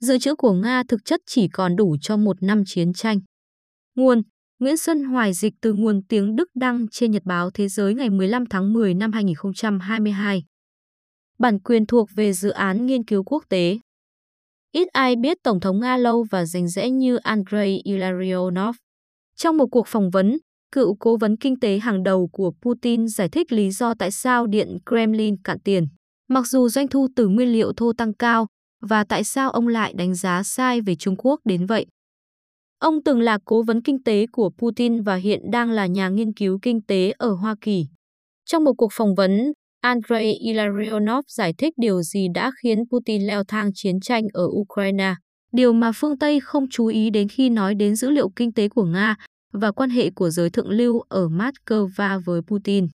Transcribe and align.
dự 0.00 0.18
trữ 0.18 0.34
của 0.34 0.52
Nga 0.52 0.82
thực 0.88 1.04
chất 1.04 1.20
chỉ 1.26 1.48
còn 1.48 1.76
đủ 1.76 1.96
cho 2.00 2.16
một 2.16 2.42
năm 2.42 2.62
chiến 2.66 2.92
tranh. 2.92 3.20
Nguồn 3.94 4.22
Nguyễn 4.58 4.76
Xuân 4.76 5.04
Hoài 5.04 5.32
dịch 5.32 5.54
từ 5.60 5.72
nguồn 5.72 6.02
tiếng 6.08 6.36
Đức 6.36 6.48
đăng 6.54 6.86
trên 6.88 7.10
Nhật 7.10 7.22
báo 7.24 7.50
Thế 7.50 7.68
giới 7.68 7.94
ngày 7.94 8.10
15 8.10 8.46
tháng 8.46 8.72
10 8.72 8.94
năm 8.94 9.12
2022. 9.12 10.44
Bản 11.38 11.60
quyền 11.60 11.86
thuộc 11.86 12.08
về 12.14 12.32
dự 12.32 12.50
án 12.50 12.86
nghiên 12.86 13.04
cứu 13.04 13.22
quốc 13.24 13.44
tế. 13.48 13.78
Ít 14.72 14.88
ai 14.88 15.16
biết 15.16 15.36
Tổng 15.42 15.60
thống 15.60 15.80
Nga 15.80 15.96
lâu 15.96 16.26
và 16.30 16.44
rành 16.44 16.68
rẽ 16.68 16.90
như 16.90 17.16
Andrei 17.16 17.80
Ilarionov. 17.84 18.76
Trong 19.36 19.56
một 19.56 19.66
cuộc 19.70 19.86
phỏng 19.86 20.10
vấn, 20.10 20.38
cựu 20.72 20.96
cố 21.00 21.16
vấn 21.16 21.36
kinh 21.36 21.60
tế 21.60 21.78
hàng 21.78 22.02
đầu 22.02 22.28
của 22.32 22.52
Putin 22.62 23.08
giải 23.08 23.28
thích 23.28 23.52
lý 23.52 23.70
do 23.70 23.94
tại 23.94 24.10
sao 24.10 24.46
Điện 24.46 24.78
Kremlin 24.86 25.36
cạn 25.42 25.58
tiền. 25.64 25.88
Mặc 26.28 26.46
dù 26.46 26.68
doanh 26.68 26.88
thu 26.88 27.08
từ 27.16 27.28
nguyên 27.28 27.52
liệu 27.52 27.72
thô 27.76 27.92
tăng 27.92 28.14
cao, 28.14 28.46
và 28.80 29.04
tại 29.04 29.24
sao 29.24 29.50
ông 29.50 29.68
lại 29.68 29.92
đánh 29.96 30.14
giá 30.14 30.42
sai 30.42 30.80
về 30.80 30.94
Trung 30.94 31.14
Quốc 31.18 31.40
đến 31.44 31.66
vậy. 31.66 31.86
Ông 32.78 33.02
từng 33.04 33.20
là 33.20 33.38
cố 33.44 33.62
vấn 33.62 33.82
kinh 33.82 34.02
tế 34.02 34.26
của 34.32 34.50
Putin 34.58 35.02
và 35.02 35.14
hiện 35.14 35.40
đang 35.52 35.70
là 35.70 35.86
nhà 35.86 36.08
nghiên 36.08 36.32
cứu 36.32 36.58
kinh 36.62 36.82
tế 36.82 37.12
ở 37.18 37.34
Hoa 37.34 37.54
Kỳ. 37.60 37.86
Trong 38.44 38.64
một 38.64 38.72
cuộc 38.78 38.92
phỏng 38.92 39.14
vấn, 39.14 39.52
Andrei 39.80 40.32
Ilarionov 40.32 41.24
giải 41.28 41.52
thích 41.58 41.74
điều 41.76 42.02
gì 42.02 42.26
đã 42.34 42.50
khiến 42.62 42.78
Putin 42.90 43.22
leo 43.26 43.44
thang 43.48 43.70
chiến 43.74 44.00
tranh 44.00 44.24
ở 44.32 44.44
Ukraine, 44.44 45.14
điều 45.52 45.72
mà 45.72 45.92
phương 45.94 46.18
Tây 46.18 46.40
không 46.40 46.68
chú 46.70 46.86
ý 46.86 47.10
đến 47.10 47.28
khi 47.28 47.50
nói 47.50 47.74
đến 47.74 47.96
dữ 47.96 48.10
liệu 48.10 48.30
kinh 48.36 48.52
tế 48.52 48.68
của 48.68 48.84
Nga 48.84 49.16
và 49.52 49.72
quan 49.72 49.90
hệ 49.90 50.10
của 50.10 50.30
giới 50.30 50.50
thượng 50.50 50.68
lưu 50.68 51.00
ở 51.08 51.28
Moscow 51.28 52.20
với 52.24 52.40
Putin. 52.42 52.86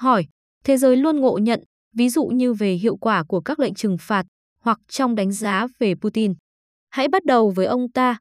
Hỏi, 0.00 0.26
thế 0.64 0.76
giới 0.76 0.96
luôn 0.96 1.20
ngộ 1.20 1.38
nhận, 1.38 1.60
ví 1.96 2.08
dụ 2.08 2.24
như 2.24 2.54
về 2.54 2.72
hiệu 2.72 2.96
quả 2.96 3.24
của 3.28 3.40
các 3.40 3.60
lệnh 3.60 3.74
trừng 3.74 3.96
phạt 4.00 4.26
hoặc 4.64 4.78
trong 4.88 5.14
đánh 5.14 5.32
giá 5.32 5.66
về 5.78 5.94
Putin. 5.94 6.34
Hãy 6.90 7.08
bắt 7.08 7.24
đầu 7.24 7.50
với 7.50 7.66
ông 7.66 7.92
ta. 7.92 8.18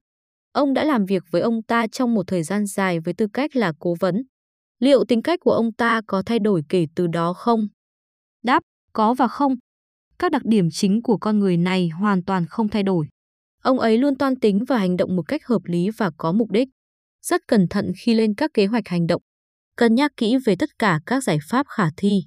Ông 0.51 0.73
đã 0.73 0.83
làm 0.83 1.05
việc 1.05 1.23
với 1.31 1.41
ông 1.41 1.63
ta 1.63 1.87
trong 1.91 2.13
một 2.13 2.23
thời 2.27 2.43
gian 2.43 2.65
dài 2.65 2.99
với 2.99 3.13
tư 3.13 3.27
cách 3.33 3.55
là 3.55 3.73
cố 3.79 3.95
vấn. 3.99 4.23
Liệu 4.79 5.05
tính 5.05 5.21
cách 5.21 5.39
của 5.43 5.51
ông 5.51 5.73
ta 5.73 6.01
có 6.07 6.23
thay 6.25 6.39
đổi 6.39 6.61
kể 6.69 6.85
từ 6.95 7.07
đó 7.07 7.33
không? 7.33 7.67
Đáp, 8.43 8.63
có 8.93 9.13
và 9.13 9.27
không. 9.27 9.55
Các 10.19 10.31
đặc 10.31 10.41
điểm 10.45 10.67
chính 10.71 11.01
của 11.01 11.17
con 11.17 11.39
người 11.39 11.57
này 11.57 11.89
hoàn 11.89 12.23
toàn 12.23 12.45
không 12.45 12.69
thay 12.69 12.83
đổi. 12.83 13.07
Ông 13.63 13.79
ấy 13.79 13.97
luôn 13.97 14.17
toan 14.17 14.39
tính 14.39 14.63
và 14.67 14.77
hành 14.77 14.97
động 14.97 15.15
một 15.15 15.23
cách 15.27 15.45
hợp 15.45 15.61
lý 15.65 15.89
và 15.97 16.11
có 16.17 16.31
mục 16.31 16.51
đích. 16.51 16.67
Rất 17.21 17.41
cẩn 17.47 17.67
thận 17.67 17.91
khi 18.01 18.13
lên 18.13 18.35
các 18.35 18.51
kế 18.53 18.65
hoạch 18.65 18.87
hành 18.87 19.07
động. 19.07 19.21
Cân 19.77 19.95
nhắc 19.95 20.11
kỹ 20.17 20.37
về 20.45 20.55
tất 20.59 20.69
cả 20.79 20.99
các 21.05 21.23
giải 21.23 21.37
pháp 21.49 21.65
khả 21.69 21.85
thi. 21.97 22.23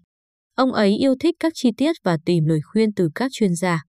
Ông 0.55 0.73
ấy 0.73 0.97
yêu 0.97 1.15
thích 1.21 1.35
các 1.41 1.53
chi 1.57 1.71
tiết 1.77 1.97
và 2.05 2.19
tìm 2.25 2.45
lời 2.45 2.61
khuyên 2.73 2.95
từ 2.95 3.11
các 3.15 3.33
chuyên 3.33 3.55
gia. 3.55 3.85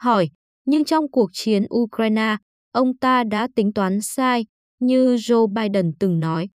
Hỏi, 0.00 0.30
nhưng 0.64 0.84
trong 0.84 1.10
cuộc 1.10 1.30
chiến 1.32 1.62
Ukraine, 1.74 2.36
ông 2.72 2.96
ta 2.96 3.24
đã 3.24 3.48
tính 3.54 3.72
toán 3.72 4.00
sai, 4.00 4.46
như 4.80 5.14
Joe 5.14 5.46
Biden 5.46 5.92
từng 6.00 6.20
nói. 6.20 6.48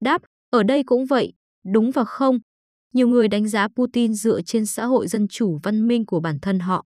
Đáp, 0.00 0.22
ở 0.50 0.62
đây 0.62 0.82
cũng 0.86 1.06
vậy, 1.06 1.32
đúng 1.72 1.90
và 1.90 2.04
không. 2.04 2.38
Nhiều 2.92 3.08
người 3.08 3.28
đánh 3.28 3.48
giá 3.48 3.68
Putin 3.68 4.14
dựa 4.14 4.40
trên 4.46 4.66
xã 4.66 4.86
hội 4.86 5.08
dân 5.08 5.28
chủ 5.28 5.58
văn 5.62 5.88
minh 5.88 6.06
của 6.06 6.20
bản 6.20 6.38
thân 6.42 6.58
họ. 6.58 6.84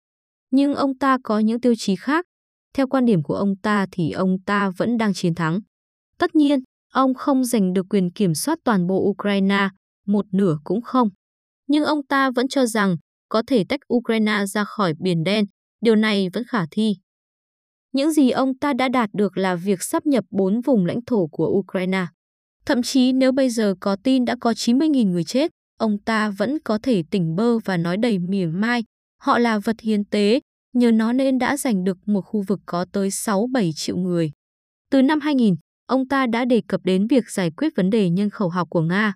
Nhưng 0.52 0.76
ông 0.76 0.98
ta 0.98 1.18
có 1.24 1.40
những 1.40 1.62
tiêu 1.62 1.74
chí 1.78 1.96
khác. 1.96 2.26
Theo 2.74 2.88
quan 2.88 3.06
điểm 3.06 3.24
của 3.24 3.36
ông 3.36 3.56
ta 3.64 3.86
thì 3.92 4.12
ông 4.12 4.38
ta 4.46 4.72
vẫn 4.78 4.98
đang 4.98 5.14
chiến 5.14 5.36
thắng. 5.36 5.60
Tất 6.18 6.36
nhiên, 6.36 6.60
ông 6.94 7.14
không 7.14 7.44
giành 7.44 7.74
được 7.74 7.86
quyền 7.90 8.12
kiểm 8.12 8.36
soát 8.36 8.60
toàn 8.64 8.88
bộ 8.88 9.10
Ukraine, 9.10 9.70
một 10.08 10.26
nửa 10.32 10.58
cũng 10.64 10.82
không. 10.82 11.10
Nhưng 11.68 11.84
ông 11.84 12.06
ta 12.06 12.32
vẫn 12.36 12.48
cho 12.48 12.66
rằng 12.66 12.96
có 13.30 13.44
thể 13.48 13.64
tách 13.70 13.80
Ukraine 13.94 14.46
ra 14.46 14.64
khỏi 14.64 14.94
Biển 15.00 15.24
Đen 15.24 15.46
điều 15.82 15.96
này 15.96 16.30
vẫn 16.34 16.44
khả 16.48 16.66
thi. 16.72 16.96
Những 17.92 18.12
gì 18.12 18.30
ông 18.30 18.58
ta 18.58 18.74
đã 18.74 18.90
đạt 18.90 19.10
được 19.14 19.38
là 19.38 19.56
việc 19.56 19.84
sắp 19.84 20.06
nhập 20.06 20.26
bốn 20.30 20.62
vùng 20.62 20.86
lãnh 20.86 21.06
thổ 21.06 21.28
của 21.28 21.48
Ukraine. 21.48 22.06
Thậm 22.66 22.82
chí 22.82 23.14
nếu 23.14 23.32
bây 23.32 23.50
giờ 23.50 23.76
có 23.80 23.96
tin 24.04 24.26
đã 24.26 24.36
có 24.42 24.52
90.000 24.52 25.12
người 25.12 25.24
chết, 25.24 25.52
ông 25.78 25.98
ta 25.98 26.30
vẫn 26.30 26.58
có 26.64 26.80
thể 26.84 27.04
tỉnh 27.12 27.36
bơ 27.36 27.60
và 27.60 27.78
nói 27.78 27.98
đầy 27.98 28.20
mỉa 28.20 28.46
mai, 28.46 28.84
họ 29.22 29.40
là 29.40 29.60
vật 29.60 29.76
hiến 29.82 30.06
tế, 30.06 30.40
nhờ 30.74 30.92
nó 30.92 31.14
nên 31.14 31.40
đã 31.40 31.58
giành 31.58 31.84
được 31.84 31.98
một 32.06 32.22
khu 32.22 32.44
vực 32.48 32.60
có 32.66 32.86
tới 32.92 33.10
6-7 33.10 33.72
triệu 33.76 33.98
người. 33.98 34.32
Từ 34.92 35.02
năm 35.02 35.20
2000, 35.20 35.56
ông 35.86 36.08
ta 36.08 36.28
đã 36.28 36.46
đề 36.46 36.62
cập 36.68 36.82
đến 36.84 37.08
việc 37.08 37.30
giải 37.30 37.52
quyết 37.52 37.76
vấn 37.76 37.90
đề 37.90 38.10
nhân 38.10 38.30
khẩu 38.30 38.50
học 38.50 38.68
của 38.70 38.82
Nga. 38.82 39.14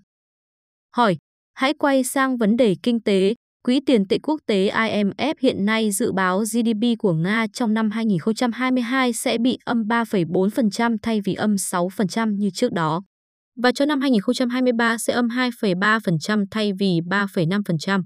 Hỏi, 0.96 1.18
hãy 1.54 1.74
quay 1.74 2.04
sang 2.04 2.38
vấn 2.38 2.58
đề 2.58 2.76
kinh 2.84 3.02
tế, 3.02 3.34
Quỹ 3.66 3.80
tiền 3.86 4.08
tệ 4.08 4.18
quốc 4.24 4.42
tế 4.46 4.70
IMF 4.70 5.34
hiện 5.40 5.66
nay 5.66 5.92
dự 5.92 6.12
báo 6.12 6.40
GDP 6.40 7.00
của 7.00 7.14
Nga 7.14 7.48
trong 7.54 7.74
năm 7.74 7.92
2022 7.92 9.14
sẽ 9.14 9.38
bị 9.38 9.58
âm 9.66 9.84
3,4% 9.84 10.98
thay 11.02 11.22
vì 11.22 11.34
âm 11.34 11.56
6% 11.56 12.36
như 12.36 12.50
trước 12.54 12.72
đó. 12.72 13.02
Và 13.56 13.72
cho 13.72 13.86
năm 13.86 14.02
2023 14.02 14.98
sẽ 14.98 15.14
âm 15.14 15.28
2,3% 15.28 16.46
thay 16.52 16.72
vì 16.80 17.00
3,5%. 17.10 18.04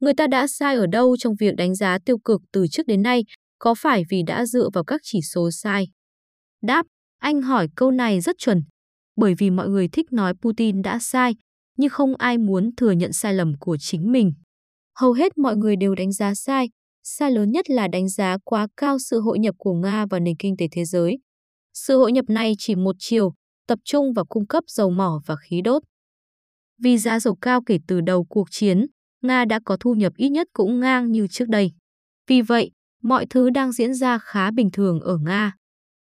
Người 0.00 0.14
ta 0.14 0.26
đã 0.26 0.46
sai 0.46 0.76
ở 0.76 0.86
đâu 0.86 1.16
trong 1.16 1.34
việc 1.40 1.56
đánh 1.56 1.74
giá 1.74 1.98
tiêu 2.04 2.18
cực 2.18 2.40
từ 2.52 2.66
trước 2.66 2.86
đến 2.86 3.02
nay, 3.02 3.24
có 3.58 3.74
phải 3.74 4.02
vì 4.10 4.22
đã 4.26 4.46
dựa 4.46 4.68
vào 4.72 4.84
các 4.84 5.00
chỉ 5.04 5.20
số 5.22 5.50
sai? 5.50 5.86
Đáp, 6.62 6.86
anh 7.18 7.42
hỏi 7.42 7.68
câu 7.76 7.90
này 7.90 8.20
rất 8.20 8.36
chuẩn. 8.38 8.62
Bởi 9.16 9.34
vì 9.38 9.50
mọi 9.50 9.68
người 9.68 9.88
thích 9.88 10.12
nói 10.12 10.34
Putin 10.42 10.82
đã 10.82 10.98
sai, 10.98 11.34
nhưng 11.76 11.90
không 11.90 12.16
ai 12.16 12.38
muốn 12.38 12.70
thừa 12.76 12.90
nhận 12.90 13.12
sai 13.12 13.34
lầm 13.34 13.52
của 13.60 13.76
chính 13.80 14.12
mình 14.12 14.32
hầu 15.00 15.12
hết 15.12 15.38
mọi 15.38 15.56
người 15.56 15.76
đều 15.76 15.94
đánh 15.94 16.12
giá 16.12 16.34
sai. 16.34 16.70
Sai 17.02 17.30
lớn 17.30 17.50
nhất 17.50 17.70
là 17.70 17.88
đánh 17.88 18.08
giá 18.08 18.36
quá 18.44 18.68
cao 18.76 18.98
sự 18.98 19.20
hội 19.20 19.38
nhập 19.38 19.54
của 19.58 19.74
Nga 19.74 20.06
vào 20.06 20.20
nền 20.20 20.36
kinh 20.36 20.56
tế 20.56 20.66
thế 20.72 20.84
giới. 20.84 21.18
Sự 21.74 21.98
hội 21.98 22.12
nhập 22.12 22.24
này 22.28 22.54
chỉ 22.58 22.74
một 22.74 22.96
chiều, 22.98 23.32
tập 23.66 23.78
trung 23.84 24.12
vào 24.12 24.24
cung 24.24 24.46
cấp 24.46 24.64
dầu 24.66 24.90
mỏ 24.90 25.20
và 25.26 25.36
khí 25.36 25.60
đốt. 25.64 25.82
Vì 26.82 26.98
giá 26.98 27.20
dầu 27.20 27.36
cao 27.40 27.62
kể 27.66 27.78
từ 27.86 28.00
đầu 28.00 28.24
cuộc 28.24 28.48
chiến, 28.50 28.86
Nga 29.22 29.44
đã 29.44 29.60
có 29.64 29.76
thu 29.80 29.94
nhập 29.94 30.12
ít 30.16 30.28
nhất 30.28 30.48
cũng 30.52 30.80
ngang 30.80 31.12
như 31.12 31.26
trước 31.26 31.48
đây. 31.48 31.72
Vì 32.26 32.42
vậy, 32.42 32.70
mọi 33.02 33.26
thứ 33.30 33.50
đang 33.50 33.72
diễn 33.72 33.94
ra 33.94 34.18
khá 34.18 34.50
bình 34.50 34.70
thường 34.72 35.00
ở 35.00 35.18
Nga. 35.18 35.54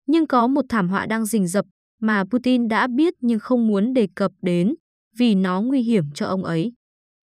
Nhưng 0.07 0.27
có 0.27 0.47
một 0.47 0.65
thảm 0.69 0.89
họa 0.89 1.07
đang 1.07 1.27
rình 1.27 1.47
rập 1.47 1.65
mà 2.01 2.25
Putin 2.25 2.69
đã 2.69 2.87
biết 2.87 3.15
nhưng 3.21 3.39
không 3.39 3.67
muốn 3.67 3.93
đề 3.93 4.09
cập 4.15 4.33
đến 4.43 4.75
vì 5.17 5.35
nó 5.35 5.61
nguy 5.61 5.83
hiểm 5.83 6.05
cho 6.15 6.27
ông 6.27 6.45
ấy. 6.45 6.73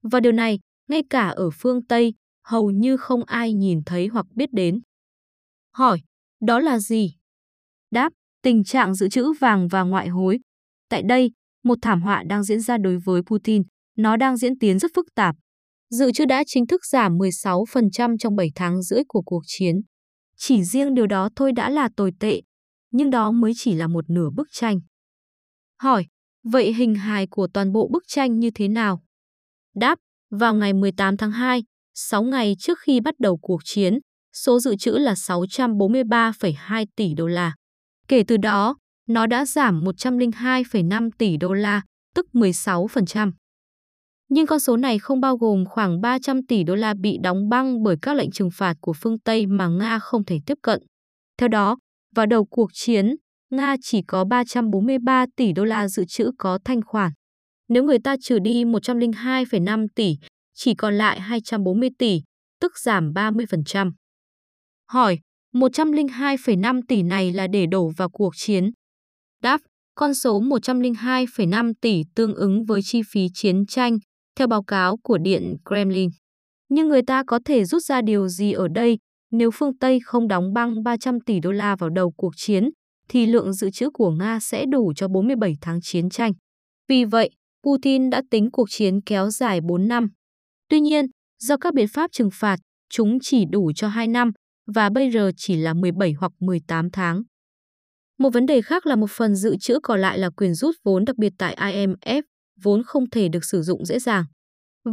Và 0.03 0.19
điều 0.19 0.31
này 0.31 0.59
ngay 0.88 1.03
cả 1.09 1.27
ở 1.27 1.49
phương 1.53 1.85
Tây, 1.85 2.13
hầu 2.44 2.71
như 2.71 2.97
không 2.97 3.23
ai 3.23 3.53
nhìn 3.53 3.79
thấy 3.85 4.07
hoặc 4.07 4.25
biết 4.35 4.49
đến. 4.53 4.81
Hỏi, 5.71 6.01
đó 6.41 6.59
là 6.59 6.79
gì? 6.79 7.16
Đáp, 7.91 8.13
tình 8.41 8.63
trạng 8.63 8.95
dự 8.95 9.09
trữ 9.09 9.33
vàng 9.39 9.67
và 9.67 9.83
ngoại 9.83 10.07
hối. 10.07 10.39
Tại 10.89 11.03
đây, 11.03 11.31
một 11.63 11.77
thảm 11.81 12.01
họa 12.01 12.23
đang 12.27 12.44
diễn 12.44 12.59
ra 12.59 12.77
đối 12.77 12.97
với 12.97 13.21
Putin, 13.21 13.63
nó 13.97 14.17
đang 14.17 14.38
diễn 14.38 14.59
tiến 14.59 14.79
rất 14.79 14.91
phức 14.95 15.05
tạp. 15.16 15.35
Dự 15.89 16.11
trữ 16.11 16.25
đã 16.25 16.44
chính 16.47 16.67
thức 16.67 16.85
giảm 16.85 17.17
16% 17.17 18.17
trong 18.17 18.35
7 18.35 18.51
tháng 18.55 18.81
rưỡi 18.81 19.03
của 19.07 19.21
cuộc 19.21 19.41
chiến. 19.45 19.81
Chỉ 20.38 20.63
riêng 20.63 20.94
điều 20.94 21.07
đó 21.07 21.29
thôi 21.35 21.51
đã 21.51 21.69
là 21.69 21.89
tồi 21.95 22.11
tệ, 22.19 22.41
nhưng 22.91 23.09
đó 23.09 23.31
mới 23.31 23.51
chỉ 23.55 23.73
là 23.73 23.88
một 23.88 24.09
nửa 24.09 24.29
bức 24.35 24.47
tranh. 24.51 24.79
Hỏi, 25.81 26.05
vậy 26.44 26.73
hình 26.73 26.95
hài 26.95 27.27
của 27.27 27.47
toàn 27.53 27.71
bộ 27.71 27.89
bức 27.91 28.03
tranh 28.07 28.39
như 28.39 28.50
thế 28.55 28.67
nào? 28.67 29.03
Đáp, 29.75 30.00
vào 30.39 30.55
ngày 30.55 30.73
18 30.73 31.17
tháng 31.17 31.31
2, 31.31 31.63
6 31.94 32.23
ngày 32.23 32.55
trước 32.59 32.79
khi 32.79 32.99
bắt 32.99 33.16
đầu 33.19 33.38
cuộc 33.41 33.61
chiến, 33.66 33.99
số 34.33 34.59
dự 34.59 34.75
trữ 34.75 34.91
là 34.91 35.13
643,2 35.13 36.85
tỷ 36.95 37.13
đô 37.13 37.27
la. 37.27 37.55
Kể 38.07 38.23
từ 38.27 38.38
đó, 38.38 38.75
nó 39.09 39.27
đã 39.27 39.45
giảm 39.45 39.81
102,5 39.83 41.09
tỷ 41.17 41.38
đô 41.38 41.53
la, 41.53 41.81
tức 42.16 42.25
16%. 42.33 43.31
Nhưng 44.29 44.45
con 44.45 44.59
số 44.59 44.77
này 44.77 44.99
không 44.99 45.21
bao 45.21 45.38
gồm 45.38 45.66
khoảng 45.66 46.01
300 46.01 46.45
tỷ 46.45 46.63
đô 46.63 46.75
la 46.75 46.94
bị 47.01 47.17
đóng 47.23 47.50
băng 47.50 47.83
bởi 47.83 47.95
các 48.01 48.15
lệnh 48.15 48.31
trừng 48.31 48.50
phạt 48.53 48.77
của 48.81 48.94
phương 48.94 49.19
Tây 49.19 49.45
mà 49.45 49.67
Nga 49.67 50.00
không 50.00 50.25
thể 50.25 50.39
tiếp 50.45 50.57
cận. 50.61 50.79
Theo 51.38 51.47
đó, 51.50 51.77
vào 52.15 52.25
đầu 52.25 52.45
cuộc 52.45 52.69
chiến, 52.74 53.15
Nga 53.51 53.75
chỉ 53.81 54.01
có 54.07 54.25
343 54.25 55.25
tỷ 55.36 55.53
đô 55.53 55.63
la 55.63 55.88
dự 55.88 56.06
trữ 56.06 56.31
có 56.38 56.59
thanh 56.65 56.81
khoản. 56.81 57.12
Nếu 57.74 57.84
người 57.84 58.00
ta 58.00 58.16
trừ 58.22 58.40
đi 58.40 58.66
102,5 58.66 59.88
tỷ, 59.96 60.16
chỉ 60.54 60.75
còn 60.75 60.94
lại 60.94 61.20
240 61.20 61.90
tỷ, 61.98 62.22
tức 62.60 62.80
giảm 62.80 63.14
30%. 63.14 63.92
Hỏi, 64.92 65.20
102,5 65.56 66.81
tỷ 66.88 67.04
này 67.04 67.34
là 67.34 67.48
để 67.48 67.66
đổ 67.66 67.92
vào 67.98 68.10
cuộc 68.10 68.34
chiến. 68.36 68.72
Đáp, 69.42 69.62
con 69.96 70.14
số 70.14 70.42
102,5 70.42 71.74
tỷ 71.81 72.04
tương 72.16 72.36
ứng 72.36 72.66
với 72.66 72.81
chi 72.84 73.02
phí 73.12 73.28
chiến 73.34 73.66
tranh, 73.66 73.98
theo 74.36 74.48
báo 74.48 74.64
cáo 74.64 74.98
của 75.04 75.18
Điện 75.18 75.56
Kremlin. 75.66 76.10
Nhưng 76.70 76.88
người 76.88 77.02
ta 77.02 77.24
có 77.28 77.40
thể 77.46 77.66
rút 77.66 77.84
ra 77.84 78.02
điều 78.02 78.28
gì 78.28 78.52
ở 78.52 78.68
đây 78.68 78.98
nếu 79.31 79.52
phương 79.54 79.78
Tây 79.78 80.00
không 80.06 80.28
đóng 80.28 80.54
băng 80.54 80.84
300 80.84 81.20
tỷ 81.20 81.40
đô 81.40 81.52
la 81.52 81.75
vào 81.75 81.90
đầu 81.90 82.12
cuộc 82.18 82.34
chiến, 82.36 82.70
thì 83.10 83.25
lượng 83.25 83.54
dự 83.54 83.70
trữ 83.70 83.90
của 83.94 84.12
Nga 84.12 84.40
sẽ 84.40 84.66
đủ 84.66 84.94
cho 84.96 85.08
47 85.08 85.54
tháng 85.62 85.80
chiến 85.81 86.10
tranh. 86.10 86.31
Vì 86.88 87.06
vậy, 87.06 87.30
Putin 87.63 88.10
đã 88.10 88.21
tính 88.31 88.51
cuộc 88.51 88.69
chiến 88.69 89.01
kéo 89.01 89.30
dài 89.30 89.62
4 89.62 89.88
năm. 89.88 90.10
Tuy 90.69 90.80
nhiên, 90.80 91.06
do 91.39 91.57
các 91.57 91.74
biện 91.74 91.88
pháp 91.88 92.12
trừng 92.12 92.30
phạt, 92.33 92.60
chúng 92.89 93.18
chỉ 93.21 93.45
đủ 93.51 93.71
cho 93.75 93.88
2 93.88 94.07
năm, 94.07 94.31
và 94.75 94.89
bây 94.89 95.12
giờ 95.12 95.31
chỉ 95.38 95.56
là 95.56 95.74
17 95.74 96.13
hoặc 96.13 96.31
18 96.39 96.89
tháng. 96.92 97.24
Một 98.19 98.30
vấn 98.33 98.45
đề 98.45 98.62
khác 98.62 98.86
là 98.86 98.95
một 98.95 99.10
phần 99.12 99.36
dự 99.36 99.56
trữ 99.60 99.80
còn 99.83 100.01
lại 100.01 100.19
là 100.19 100.30
quyền 100.30 100.54
rút 100.54 100.75
vốn 100.83 101.06
đặc 101.06 101.18
biệt 101.18 101.33
tại 101.38 101.56
IMF, 101.56 102.21
vốn 102.63 102.83
không 102.83 103.10
thể 103.10 103.30
được 103.30 103.45
sử 103.45 103.62
dụng 103.62 103.86
dễ 103.86 104.00
dàng. 104.00 104.25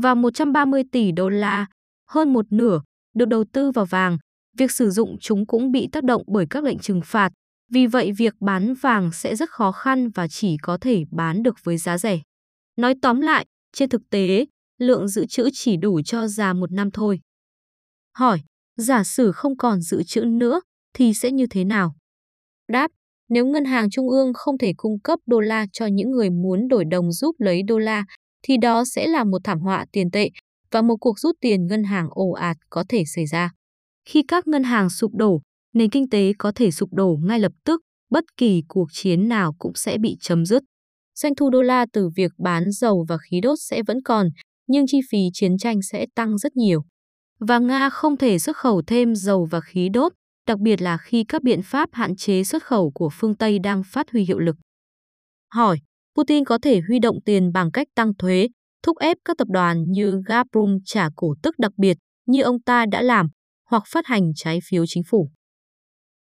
Và 0.02 0.14
130 0.14 0.82
tỷ 0.92 1.12
đô 1.12 1.28
la, 1.28 1.66
hơn 2.08 2.32
một 2.32 2.46
nửa, 2.50 2.80
được 3.14 3.28
đầu 3.28 3.44
tư 3.52 3.70
vào 3.70 3.84
vàng, 3.84 4.18
việc 4.58 4.70
sử 4.70 4.90
dụng 4.90 5.16
chúng 5.20 5.46
cũng 5.46 5.72
bị 5.72 5.88
tác 5.92 6.04
động 6.04 6.22
bởi 6.26 6.46
các 6.50 6.64
lệnh 6.64 6.78
trừng 6.78 7.00
phạt, 7.04 7.32
vì 7.72 7.86
vậy 7.86 8.12
việc 8.12 8.34
bán 8.40 8.74
vàng 8.74 9.10
sẽ 9.12 9.36
rất 9.36 9.50
khó 9.50 9.72
khăn 9.72 10.10
và 10.10 10.28
chỉ 10.28 10.56
có 10.62 10.78
thể 10.80 11.04
bán 11.10 11.42
được 11.42 11.56
với 11.64 11.76
giá 11.76 11.98
rẻ. 11.98 12.20
Nói 12.80 12.94
tóm 13.02 13.20
lại, 13.20 13.46
trên 13.72 13.88
thực 13.88 14.02
tế, 14.10 14.46
lượng 14.78 15.08
dự 15.08 15.26
trữ 15.26 15.48
chỉ 15.52 15.76
đủ 15.76 16.00
cho 16.04 16.26
già 16.26 16.52
một 16.52 16.72
năm 16.72 16.90
thôi. 16.90 17.20
Hỏi, 18.18 18.40
giả 18.76 19.04
sử 19.04 19.32
không 19.32 19.56
còn 19.56 19.80
dự 19.80 20.02
trữ 20.02 20.24
nữa 20.24 20.60
thì 20.94 21.14
sẽ 21.14 21.30
như 21.30 21.46
thế 21.50 21.64
nào? 21.64 21.94
Đáp, 22.72 22.90
nếu 23.28 23.46
ngân 23.46 23.64
hàng 23.64 23.90
trung 23.90 24.08
ương 24.08 24.32
không 24.34 24.58
thể 24.58 24.72
cung 24.76 25.00
cấp 25.00 25.18
đô 25.26 25.40
la 25.40 25.66
cho 25.72 25.86
những 25.86 26.10
người 26.10 26.30
muốn 26.30 26.68
đổi 26.68 26.84
đồng 26.84 27.12
giúp 27.12 27.36
lấy 27.38 27.62
đô 27.62 27.78
la, 27.78 28.04
thì 28.42 28.56
đó 28.62 28.84
sẽ 28.84 29.06
là 29.06 29.24
một 29.24 29.38
thảm 29.44 29.60
họa 29.60 29.86
tiền 29.92 30.10
tệ 30.10 30.30
và 30.70 30.82
một 30.82 30.96
cuộc 31.00 31.18
rút 31.18 31.36
tiền 31.40 31.66
ngân 31.66 31.84
hàng 31.84 32.08
ồ 32.10 32.30
ạt 32.30 32.56
có 32.70 32.84
thể 32.88 33.04
xảy 33.04 33.26
ra. 33.26 33.50
Khi 34.04 34.22
các 34.28 34.46
ngân 34.46 34.62
hàng 34.62 34.90
sụp 34.90 35.14
đổ, 35.14 35.42
nền 35.74 35.90
kinh 35.90 36.08
tế 36.10 36.32
có 36.38 36.52
thể 36.54 36.70
sụp 36.70 36.92
đổ 36.92 37.18
ngay 37.22 37.40
lập 37.40 37.52
tức, 37.64 37.80
bất 38.10 38.24
kỳ 38.36 38.62
cuộc 38.68 38.88
chiến 38.92 39.28
nào 39.28 39.54
cũng 39.58 39.72
sẽ 39.74 39.98
bị 39.98 40.16
chấm 40.20 40.46
dứt. 40.46 40.62
Doanh 41.22 41.34
thu 41.34 41.50
đô 41.50 41.62
la 41.62 41.86
từ 41.92 42.08
việc 42.16 42.32
bán 42.38 42.70
dầu 42.70 43.04
và 43.08 43.18
khí 43.18 43.40
đốt 43.40 43.58
sẽ 43.60 43.82
vẫn 43.82 44.02
còn, 44.02 44.28
nhưng 44.66 44.86
chi 44.86 45.00
phí 45.10 45.18
chiến 45.32 45.58
tranh 45.58 45.82
sẽ 45.82 46.06
tăng 46.14 46.38
rất 46.38 46.56
nhiều. 46.56 46.82
Và 47.40 47.58
Nga 47.58 47.90
không 47.90 48.16
thể 48.16 48.38
xuất 48.38 48.56
khẩu 48.56 48.82
thêm 48.86 49.14
dầu 49.14 49.48
và 49.50 49.60
khí 49.60 49.88
đốt, 49.92 50.12
đặc 50.46 50.58
biệt 50.58 50.82
là 50.82 50.98
khi 50.98 51.24
các 51.28 51.42
biện 51.42 51.60
pháp 51.64 51.88
hạn 51.92 52.16
chế 52.16 52.44
xuất 52.44 52.64
khẩu 52.64 52.90
của 52.94 53.10
phương 53.12 53.36
Tây 53.36 53.58
đang 53.58 53.82
phát 53.92 54.10
huy 54.12 54.24
hiệu 54.24 54.38
lực. 54.38 54.56
Hỏi, 55.54 55.78
Putin 56.16 56.44
có 56.44 56.58
thể 56.62 56.80
huy 56.88 56.98
động 56.98 57.18
tiền 57.24 57.52
bằng 57.52 57.70
cách 57.70 57.88
tăng 57.94 58.14
thuế, 58.14 58.48
thúc 58.82 58.98
ép 58.98 59.16
các 59.24 59.36
tập 59.38 59.48
đoàn 59.50 59.84
như 59.88 60.12
Gazprom 60.12 60.78
trả 60.84 61.08
cổ 61.16 61.34
tức 61.42 61.54
đặc 61.58 61.72
biệt 61.76 61.96
như 62.26 62.42
ông 62.42 62.62
ta 62.62 62.86
đã 62.86 63.02
làm, 63.02 63.26
hoặc 63.70 63.82
phát 63.86 64.06
hành 64.06 64.32
trái 64.34 64.58
phiếu 64.70 64.84
chính 64.86 65.02
phủ. 65.10 65.30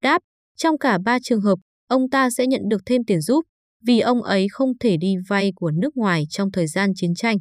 Đáp, 0.02 0.22
trong 0.56 0.78
cả 0.78 0.98
ba 1.04 1.18
trường 1.22 1.40
hợp, 1.40 1.58
ông 1.88 2.10
ta 2.10 2.30
sẽ 2.30 2.46
nhận 2.46 2.62
được 2.68 2.82
thêm 2.86 3.04
tiền 3.06 3.20
giúp, 3.20 3.44
vì 3.86 4.00
ông 4.00 4.22
ấy 4.22 4.46
không 4.50 4.78
thể 4.78 4.96
đi 4.96 5.14
vay 5.28 5.52
của 5.56 5.70
nước 5.70 5.96
ngoài 5.96 6.24
trong 6.30 6.50
thời 6.50 6.66
gian 6.66 6.90
chiến 6.96 7.14
tranh. 7.14 7.36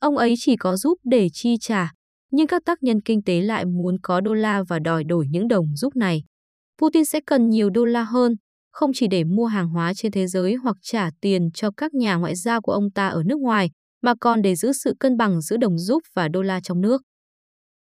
Ông 0.00 0.16
ấy 0.16 0.34
chỉ 0.38 0.56
có 0.56 0.76
giúp 0.76 0.98
để 1.04 1.28
chi 1.32 1.56
trả, 1.60 1.92
nhưng 2.30 2.46
các 2.46 2.62
tác 2.64 2.82
nhân 2.82 3.00
kinh 3.00 3.22
tế 3.22 3.40
lại 3.40 3.64
muốn 3.64 3.96
có 4.02 4.20
đô 4.20 4.34
la 4.34 4.62
và 4.68 4.78
đòi 4.78 5.04
đổi 5.04 5.26
những 5.30 5.48
đồng 5.48 5.76
giúp 5.76 5.96
này. 5.96 6.22
Putin 6.82 7.04
sẽ 7.04 7.20
cần 7.26 7.48
nhiều 7.48 7.70
đô 7.70 7.84
la 7.84 8.04
hơn, 8.04 8.36
không 8.72 8.90
chỉ 8.94 9.06
để 9.10 9.24
mua 9.24 9.46
hàng 9.46 9.68
hóa 9.68 9.92
trên 9.94 10.12
thế 10.12 10.26
giới 10.26 10.54
hoặc 10.54 10.76
trả 10.82 11.10
tiền 11.20 11.50
cho 11.54 11.70
các 11.76 11.94
nhà 11.94 12.14
ngoại 12.14 12.34
giao 12.36 12.60
của 12.60 12.72
ông 12.72 12.90
ta 12.90 13.08
ở 13.08 13.22
nước 13.26 13.38
ngoài, 13.38 13.70
mà 14.02 14.14
còn 14.20 14.42
để 14.42 14.54
giữ 14.54 14.72
sự 14.72 14.94
cân 15.00 15.16
bằng 15.16 15.40
giữa 15.40 15.56
đồng 15.56 15.78
rúp 15.78 16.02
và 16.14 16.28
đô 16.28 16.42
la 16.42 16.60
trong 16.60 16.80
nước. 16.80 17.02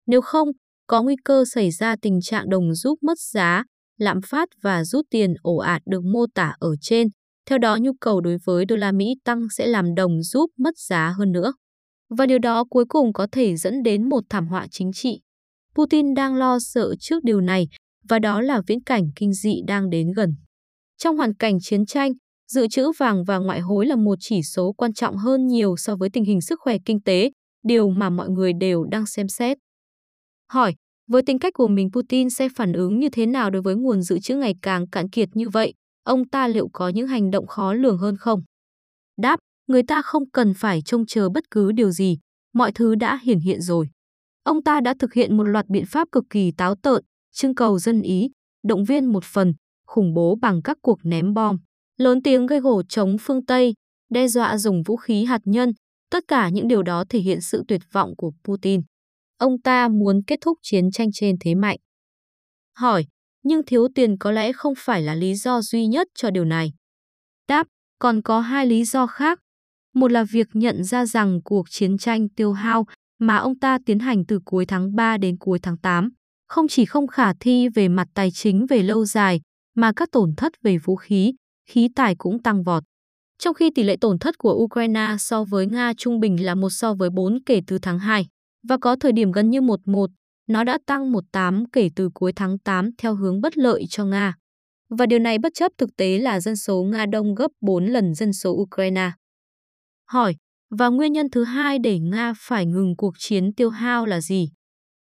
Nếu 0.07 0.21
không, 0.21 0.47
có 0.87 1.03
nguy 1.03 1.15
cơ 1.23 1.43
xảy 1.45 1.71
ra 1.71 1.95
tình 2.01 2.21
trạng 2.21 2.49
đồng 2.49 2.73
rúp 2.73 3.03
mất 3.03 3.19
giá, 3.19 3.63
lạm 3.97 4.21
phát 4.21 4.49
và 4.61 4.83
rút 4.83 5.05
tiền 5.09 5.33
ổ 5.41 5.57
ạt 5.57 5.81
được 5.85 6.03
mô 6.03 6.25
tả 6.35 6.53
ở 6.59 6.69
trên. 6.81 7.07
Theo 7.45 7.57
đó, 7.57 7.77
nhu 7.81 7.91
cầu 8.01 8.21
đối 8.21 8.37
với 8.45 8.65
đô 8.65 8.75
la 8.75 8.91
Mỹ 8.91 9.15
tăng 9.23 9.47
sẽ 9.49 9.67
làm 9.67 9.95
đồng 9.95 10.23
rúp 10.23 10.49
mất 10.57 10.77
giá 10.77 11.13
hơn 11.17 11.31
nữa. 11.31 11.53
Và 12.17 12.25
điều 12.25 12.39
đó 12.39 12.65
cuối 12.69 12.85
cùng 12.89 13.13
có 13.13 13.27
thể 13.31 13.55
dẫn 13.55 13.83
đến 13.83 14.09
một 14.09 14.23
thảm 14.29 14.47
họa 14.47 14.67
chính 14.71 14.91
trị. 14.93 15.21
Putin 15.75 16.13
đang 16.13 16.35
lo 16.35 16.59
sợ 16.59 16.95
trước 16.99 17.23
điều 17.23 17.41
này, 17.41 17.67
và 18.09 18.19
đó 18.19 18.41
là 18.41 18.61
viễn 18.67 18.83
cảnh 18.83 19.03
kinh 19.15 19.33
dị 19.33 19.55
đang 19.67 19.89
đến 19.89 20.11
gần. 20.15 20.35
Trong 20.97 21.17
hoàn 21.17 21.33
cảnh 21.33 21.57
chiến 21.61 21.85
tranh, 21.85 22.11
dự 22.51 22.67
trữ 22.67 22.91
vàng 22.97 23.23
và 23.23 23.37
ngoại 23.37 23.59
hối 23.59 23.85
là 23.85 23.95
một 23.95 24.15
chỉ 24.19 24.43
số 24.43 24.73
quan 24.77 24.93
trọng 24.93 25.17
hơn 25.17 25.47
nhiều 25.47 25.75
so 25.77 25.95
với 25.95 26.09
tình 26.13 26.25
hình 26.25 26.41
sức 26.41 26.59
khỏe 26.61 26.77
kinh 26.85 27.01
tế, 27.01 27.31
điều 27.63 27.89
mà 27.89 28.09
mọi 28.09 28.29
người 28.29 28.53
đều 28.59 28.83
đang 28.83 29.05
xem 29.05 29.27
xét. 29.27 29.57
Hỏi, 30.51 30.73
với 31.07 31.21
tính 31.25 31.39
cách 31.39 31.53
của 31.53 31.67
mình 31.67 31.89
Putin 31.93 32.29
sẽ 32.29 32.49
phản 32.55 32.73
ứng 32.73 32.99
như 32.99 33.09
thế 33.09 33.25
nào 33.25 33.49
đối 33.49 33.61
với 33.61 33.75
nguồn 33.75 34.01
dự 34.01 34.19
trữ 34.19 34.35
ngày 34.35 34.53
càng 34.61 34.89
cạn 34.89 35.09
kiệt 35.09 35.29
như 35.33 35.49
vậy? 35.49 35.73
Ông 36.05 36.27
ta 36.29 36.47
liệu 36.47 36.69
có 36.73 36.89
những 36.89 37.07
hành 37.07 37.31
động 37.31 37.47
khó 37.47 37.73
lường 37.73 37.97
hơn 37.97 38.17
không? 38.17 38.43
Đáp, 39.17 39.39
người 39.67 39.83
ta 39.83 40.01
không 40.01 40.29
cần 40.29 40.53
phải 40.53 40.81
trông 40.81 41.05
chờ 41.05 41.29
bất 41.29 41.43
cứ 41.51 41.71
điều 41.71 41.91
gì, 41.91 42.17
mọi 42.53 42.71
thứ 42.71 42.95
đã 42.95 43.19
hiển 43.23 43.39
hiện 43.39 43.61
rồi. 43.61 43.89
Ông 44.43 44.63
ta 44.63 44.81
đã 44.81 44.93
thực 44.99 45.13
hiện 45.13 45.37
một 45.37 45.43
loạt 45.43 45.65
biện 45.67 45.85
pháp 45.85 46.07
cực 46.11 46.23
kỳ 46.29 46.51
táo 46.51 46.75
tợn, 46.75 47.03
trưng 47.31 47.55
cầu 47.55 47.79
dân 47.79 48.01
ý, 48.01 48.29
động 48.63 48.83
viên 48.83 49.05
một 49.05 49.23
phần, 49.23 49.53
khủng 49.87 50.13
bố 50.13 50.35
bằng 50.41 50.61
các 50.61 50.77
cuộc 50.81 50.99
ném 51.03 51.33
bom, 51.33 51.57
lớn 51.97 52.21
tiếng 52.23 52.45
gây 52.45 52.59
gổ 52.59 52.83
chống 52.89 53.17
phương 53.21 53.45
Tây, 53.45 53.73
đe 54.09 54.27
dọa 54.27 54.57
dùng 54.57 54.83
vũ 54.83 54.95
khí 54.95 55.23
hạt 55.25 55.41
nhân, 55.45 55.71
tất 56.11 56.23
cả 56.27 56.49
những 56.49 56.67
điều 56.67 56.83
đó 56.83 57.03
thể 57.09 57.19
hiện 57.19 57.41
sự 57.41 57.63
tuyệt 57.67 57.81
vọng 57.91 58.13
của 58.17 58.31
Putin. 58.43 58.81
Ông 59.37 59.61
ta 59.61 59.87
muốn 59.87 60.21
kết 60.27 60.39
thúc 60.41 60.57
chiến 60.61 60.91
tranh 60.91 61.09
trên 61.13 61.35
thế 61.39 61.55
mạnh. 61.55 61.77
Hỏi, 62.77 63.05
nhưng 63.45 63.65
thiếu 63.65 63.87
tiền 63.95 64.17
có 64.17 64.31
lẽ 64.31 64.51
không 64.53 64.73
phải 64.77 65.01
là 65.01 65.15
lý 65.15 65.35
do 65.35 65.61
duy 65.61 65.85
nhất 65.85 66.07
cho 66.15 66.29
điều 66.31 66.45
này. 66.45 66.73
Đáp, 67.47 67.67
còn 67.99 68.21
có 68.21 68.39
hai 68.39 68.65
lý 68.65 68.85
do 68.85 69.07
khác. 69.07 69.39
Một 69.93 70.11
là 70.11 70.23
việc 70.23 70.47
nhận 70.53 70.83
ra 70.83 71.05
rằng 71.05 71.39
cuộc 71.43 71.69
chiến 71.69 71.97
tranh 71.97 72.29
tiêu 72.29 72.53
hao 72.53 72.85
mà 73.19 73.37
ông 73.37 73.59
ta 73.59 73.77
tiến 73.85 73.99
hành 73.99 74.25
từ 74.25 74.39
cuối 74.45 74.65
tháng 74.65 74.95
3 74.95 75.17
đến 75.17 75.37
cuối 75.37 75.59
tháng 75.59 75.77
8 75.77 76.09
không 76.47 76.67
chỉ 76.67 76.85
không 76.85 77.07
khả 77.07 77.33
thi 77.39 77.69
về 77.69 77.87
mặt 77.87 78.07
tài 78.13 78.31
chính 78.31 78.65
về 78.69 78.83
lâu 78.83 79.05
dài, 79.05 79.41
mà 79.75 79.91
các 79.95 80.09
tổn 80.11 80.35
thất 80.37 80.53
về 80.63 80.77
vũ 80.77 80.95
khí, 80.95 81.33
khí 81.69 81.89
tài 81.95 82.15
cũng 82.15 82.43
tăng 82.43 82.63
vọt. 82.63 82.83
Trong 83.39 83.53
khi 83.53 83.69
tỷ 83.75 83.83
lệ 83.83 83.95
tổn 84.01 84.19
thất 84.19 84.37
của 84.37 84.53
Ukraine 84.53 85.15
so 85.19 85.43
với 85.43 85.67
Nga 85.67 85.93
trung 85.97 86.19
bình 86.19 86.45
là 86.45 86.55
một 86.55 86.69
so 86.69 86.93
với 86.93 87.09
4 87.09 87.43
kể 87.45 87.61
từ 87.67 87.77
tháng 87.81 87.99
2, 87.99 88.27
và 88.67 88.77
có 88.77 88.95
thời 88.95 89.11
điểm 89.11 89.31
gần 89.31 89.49
như 89.49 89.61
1-1, 89.61 90.07
nó 90.47 90.63
đã 90.63 90.77
tăng 90.85 91.11
18 91.11 91.63
kể 91.71 91.89
từ 91.95 92.09
cuối 92.13 92.33
tháng 92.35 92.59
8 92.59 92.89
theo 92.97 93.15
hướng 93.15 93.41
bất 93.41 93.57
lợi 93.57 93.85
cho 93.89 94.05
Nga. 94.05 94.35
Và 94.89 95.05
điều 95.05 95.19
này 95.19 95.37
bất 95.37 95.53
chấp 95.53 95.71
thực 95.77 95.89
tế 95.97 96.19
là 96.19 96.39
dân 96.39 96.55
số 96.55 96.83
Nga 96.83 97.05
đông 97.05 97.35
gấp 97.35 97.51
4 97.61 97.85
lần 97.85 98.13
dân 98.13 98.33
số 98.33 98.51
Ukraine. 98.51 99.11
Hỏi, 100.05 100.35
và 100.69 100.87
nguyên 100.87 101.13
nhân 101.13 101.29
thứ 101.29 101.43
hai 101.43 101.79
để 101.79 101.99
Nga 101.99 102.33
phải 102.37 102.65
ngừng 102.65 102.95
cuộc 102.97 103.13
chiến 103.17 103.53
tiêu 103.53 103.69
hao 103.69 104.05
là 104.05 104.21
gì? 104.21 104.49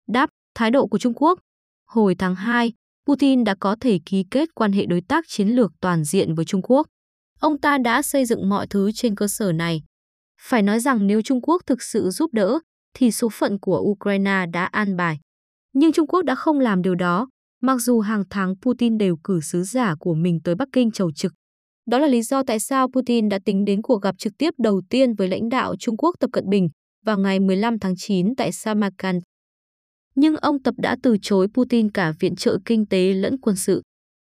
Đáp, 0.07 0.29
thái 0.56 0.71
độ 0.71 0.88
của 0.88 0.97
Trung 0.97 1.13
Quốc. 1.13 1.39
Hồi 1.85 2.15
tháng 2.15 2.35
2, 2.35 2.73
Putin 3.07 3.44
đã 3.44 3.56
có 3.59 3.75
thể 3.81 4.00
ký 4.06 4.25
kết 4.31 4.50
quan 4.56 4.71
hệ 4.71 4.85
đối 4.85 5.01
tác 5.01 5.25
chiến 5.27 5.47
lược 5.47 5.71
toàn 5.81 6.04
diện 6.04 6.35
với 6.35 6.45
Trung 6.45 6.61
Quốc. 6.61 6.87
Ông 7.40 7.61
ta 7.61 7.78
đã 7.78 8.01
xây 8.01 8.25
dựng 8.25 8.49
mọi 8.49 8.68
thứ 8.68 8.92
trên 8.92 9.16
cơ 9.16 9.28
sở 9.28 9.51
này. 9.51 9.83
Phải 10.42 10.61
nói 10.61 10.80
rằng 10.80 11.07
nếu 11.07 11.21
Trung 11.21 11.42
Quốc 11.42 11.61
thực 11.66 11.81
sự 11.81 12.09
giúp 12.09 12.33
đỡ, 12.33 12.59
thì 12.94 13.11
số 13.11 13.30
phận 13.30 13.59
của 13.59 13.80
Ukraine 13.80 14.45
đã 14.54 14.66
an 14.66 14.95
bài. 14.95 15.19
Nhưng 15.79 15.91
Trung 15.91 16.07
Quốc 16.07 16.21
đã 16.23 16.35
không 16.35 16.59
làm 16.59 16.81
điều 16.81 16.95
đó, 16.95 17.27
mặc 17.61 17.77
dù 17.77 17.99
hàng 17.99 18.23
tháng 18.29 18.55
Putin 18.61 18.97
đều 18.97 19.17
cử 19.23 19.41
sứ 19.41 19.63
giả 19.63 19.95
của 19.99 20.13
mình 20.13 20.39
tới 20.43 20.55
Bắc 20.55 20.67
Kinh 20.71 20.91
chầu 20.91 21.11
trực. 21.11 21.33
Đó 21.85 21.99
là 21.99 22.07
lý 22.07 22.21
do 22.21 22.43
tại 22.43 22.59
sao 22.59 22.87
Putin 22.87 23.29
đã 23.29 23.39
tính 23.45 23.65
đến 23.65 23.81
cuộc 23.81 24.01
gặp 24.01 24.15
trực 24.17 24.33
tiếp 24.37 24.53
đầu 24.57 24.81
tiên 24.89 25.13
với 25.13 25.27
lãnh 25.27 25.49
đạo 25.49 25.75
Trung 25.79 25.97
Quốc 25.97 26.15
Tập 26.19 26.29
Cận 26.33 26.49
Bình 26.49 26.69
vào 27.05 27.17
ngày 27.19 27.39
15 27.39 27.79
tháng 27.79 27.93
9 27.97 28.35
tại 28.35 28.51
Samarkand 28.51 29.23
nhưng 30.17 30.35
ông 30.35 30.63
Tập 30.63 30.75
đã 30.77 30.97
từ 31.03 31.17
chối 31.21 31.47
Putin 31.53 31.91
cả 31.91 32.13
viện 32.19 32.35
trợ 32.35 32.57
kinh 32.65 32.85
tế 32.85 33.13
lẫn 33.13 33.37
quân 33.41 33.55
sự. 33.55 33.81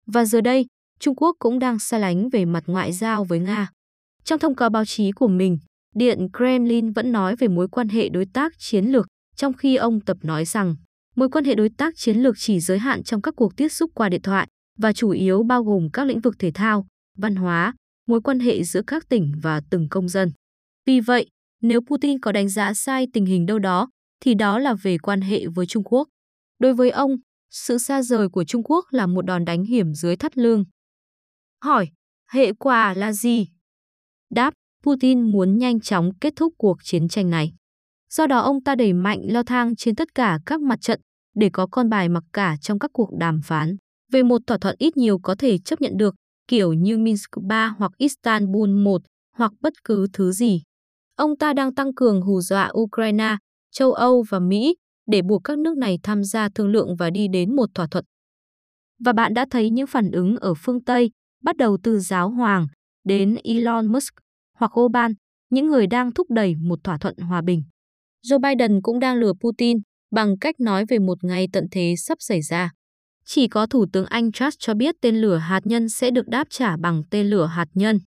Và 0.07 0.25
giờ 0.25 0.40
đây, 0.40 0.66
Trung 1.00 1.14
Quốc 1.16 1.37
cũng 1.38 1.59
đang 1.59 1.78
xa 1.78 1.99
lánh 1.99 2.28
về 2.28 2.45
mặt 2.45 2.62
ngoại 2.66 2.92
giao 2.92 3.25
với 3.25 3.38
Nga. 3.40 3.71
Trong 4.25 4.38
thông 4.38 4.54
cáo 4.54 4.71
báo 4.71 4.85
chí 4.85 5.12
của 5.12 5.28
mình, 5.28 5.59
Điện 5.95 6.28
Kremlin 6.37 6.92
vẫn 6.92 7.12
nói 7.12 7.37
về 7.37 7.49
mối 7.49 7.69
quan 7.69 7.88
hệ 7.88 8.09
đối 8.09 8.26
tác 8.26 8.52
chiến 8.59 8.85
lược, 8.85 9.07
trong 9.37 9.52
khi 9.52 9.76
ông 9.76 10.00
Tập 10.00 10.16
nói 10.23 10.45
rằng 10.45 10.76
mối 11.17 11.29
quan 11.29 11.45
hệ 11.45 11.55
đối 11.55 11.69
tác 11.69 11.97
chiến 11.97 12.17
lược 12.17 12.35
chỉ 12.38 12.61
giới 12.61 12.79
hạn 12.79 13.02
trong 13.02 13.23
các 13.23 13.35
cuộc 13.37 13.57
tiếp 13.57 13.69
xúc 13.69 13.90
qua 13.95 14.09
điện 14.09 14.23
thoại 14.23 14.49
và 14.79 14.93
chủ 14.93 15.11
yếu 15.11 15.43
bao 15.43 15.64
gồm 15.64 15.88
các 15.93 16.05
lĩnh 16.07 16.21
vực 16.21 16.38
thể 16.38 16.50
thao, 16.50 16.87
văn 17.19 17.37
hóa, 17.37 17.75
mối 18.07 18.21
quan 18.21 18.40
hệ 18.40 18.64
giữa 18.64 18.83
các 18.87 19.09
tỉnh 19.09 19.33
và 19.43 19.61
từng 19.71 19.88
công 19.90 20.09
dân. 20.09 20.33
Vì 20.87 21.00
vậy, 21.00 21.26
nếu 21.62 21.81
Putin 21.81 22.21
có 22.21 22.33
đánh 22.33 22.49
giá 22.49 22.75
sai 22.75 23.07
tình 23.12 23.26
hình 23.26 23.47
đâu 23.47 23.59
đó, 23.59 23.88
thì 24.21 24.35
đó 24.35 24.59
là 24.59 24.75
về 24.75 24.99
quan 24.99 25.21
hệ 25.21 25.47
với 25.47 25.67
Trung 25.67 25.85
Quốc. 25.85 26.09
Đối 26.59 26.75
với 26.75 26.90
ông, 26.90 27.17
sự 27.50 27.79
xa 27.79 28.02
rời 28.02 28.29
của 28.29 28.45
Trung 28.45 28.62
Quốc 28.64 28.85
là 28.90 29.07
một 29.07 29.23
đòn 29.23 29.45
đánh 29.45 29.64
hiểm 29.64 29.95
dưới 29.95 30.17
thắt 30.17 30.38
lưng. 30.38 30.64
Hỏi, 31.64 31.88
hệ 32.33 32.52
quả 32.52 32.95
là 32.95 33.12
gì? 33.12 33.49
Đáp, 34.31 34.55
Putin 34.85 35.33
muốn 35.33 35.59
nhanh 35.59 35.81
chóng 35.81 36.11
kết 36.21 36.33
thúc 36.37 36.55
cuộc 36.59 36.76
chiến 36.85 37.09
tranh 37.09 37.31
này. 37.31 37.52
Do 38.14 38.26
đó 38.26 38.38
ông 38.38 38.62
ta 38.62 38.75
đẩy 38.75 38.93
mạnh 38.93 39.21
leo 39.25 39.43
thang 39.43 39.76
trên 39.76 39.95
tất 39.95 40.14
cả 40.14 40.38
các 40.47 40.61
mặt 40.61 40.81
trận 40.81 41.00
để 41.35 41.50
có 41.52 41.67
con 41.67 41.88
bài 41.88 42.09
mặc 42.09 42.25
cả 42.33 42.57
trong 42.61 42.79
các 42.79 42.90
cuộc 42.95 43.11
đàm 43.19 43.40
phán 43.45 43.76
về 44.12 44.23
một 44.23 44.43
thỏa 44.47 44.59
thuận 44.59 44.76
ít 44.79 44.97
nhiều 44.97 45.19
có 45.19 45.35
thể 45.38 45.59
chấp 45.59 45.81
nhận 45.81 45.97
được, 45.97 46.14
kiểu 46.49 46.73
như 46.73 46.99
Minsk 46.99 47.31
3 47.43 47.75
hoặc 47.79 47.93
Istanbul 47.97 48.71
1 48.71 49.02
hoặc 49.37 49.52
bất 49.61 49.73
cứ 49.85 50.07
thứ 50.12 50.33
gì. 50.33 50.62
Ông 51.17 51.37
ta 51.38 51.52
đang 51.52 51.75
tăng 51.75 51.95
cường 51.95 52.23
hù 52.23 52.40
dọa 52.40 52.71
Ukraine 52.75 53.37
châu 53.71 53.93
Âu 53.93 54.25
và 54.29 54.38
Mỹ 54.38 54.76
để 55.07 55.23
buộc 55.23 55.45
các 55.45 55.59
nước 55.59 55.76
này 55.76 55.99
tham 56.02 56.25
gia 56.25 56.49
thương 56.49 56.69
lượng 56.69 56.97
và 56.97 57.11
đi 57.11 57.29
đến 57.29 57.57
một 57.57 57.71
thỏa 57.75 57.87
thuận 57.90 58.05
Và 59.05 59.12
bạn 59.12 59.35
đã 59.35 59.47
thấy 59.50 59.71
những 59.71 59.87
phản 59.87 60.11
ứng 60.11 60.37
ở 60.37 60.55
phương 60.55 60.85
Tây, 60.85 61.11
bắt 61.43 61.57
đầu 61.57 61.79
từ 61.83 61.99
giáo 61.99 62.31
hoàng 62.31 62.67
đến 63.05 63.37
Elon 63.45 63.87
Musk 63.87 64.14
hoặc 64.59 64.81
Oban, 64.81 65.12
những 65.50 65.67
người 65.67 65.87
đang 65.87 66.12
thúc 66.12 66.26
đẩy 66.31 66.55
một 66.57 66.79
thỏa 66.85 66.99
thuận 66.99 67.17
hòa 67.17 67.43
bình. 67.43 67.62
Joe 68.27 68.39
Biden 68.39 68.83
cũng 68.83 68.99
đang 68.99 69.17
lừa 69.17 69.33
Putin 69.41 69.79
bằng 70.11 70.39
cách 70.39 70.61
nói 70.61 70.85
về 70.89 70.99
một 70.99 71.25
ngày 71.25 71.47
tận 71.53 71.65
thế 71.71 71.95
sắp 71.99 72.19
xảy 72.21 72.43
ra. 72.43 72.71
Chỉ 73.25 73.49
có 73.49 73.67
Thủ 73.67 73.87
tướng 73.93 74.07
Anh 74.07 74.33
Truss 74.33 74.57
cho 74.59 74.75
biết 74.75 74.95
tên 75.00 75.21
lửa 75.21 75.37
hạt 75.37 75.61
nhân 75.65 75.89
sẽ 75.89 76.11
được 76.11 76.29
đáp 76.29 76.47
trả 76.50 76.77
bằng 76.77 77.03
tên 77.11 77.27
lửa 77.31 77.47
hạt 77.47 77.67
nhân. 77.75 77.99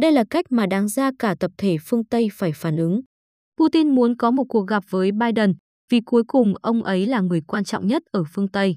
Đây 0.00 0.12
là 0.12 0.24
cách 0.30 0.44
mà 0.50 0.66
đáng 0.66 0.88
ra 0.88 1.10
cả 1.18 1.34
tập 1.40 1.50
thể 1.58 1.76
phương 1.86 2.04
Tây 2.04 2.28
phải 2.32 2.52
phản 2.54 2.76
ứng. 2.76 3.00
Putin 3.60 3.94
muốn 3.94 4.16
có 4.16 4.30
một 4.30 4.44
cuộc 4.48 4.66
gặp 4.66 4.84
với 4.90 5.12
Biden 5.12 5.54
vì 5.90 6.00
cuối 6.00 6.22
cùng 6.26 6.54
ông 6.62 6.82
ấy 6.82 7.06
là 7.06 7.20
người 7.20 7.40
quan 7.46 7.64
trọng 7.64 7.86
nhất 7.86 8.02
ở 8.12 8.24
phương 8.34 8.48
Tây. 8.48 8.76